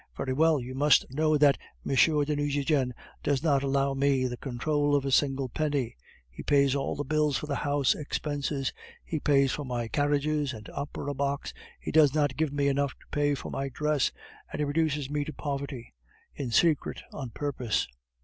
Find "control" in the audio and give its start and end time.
4.35-4.95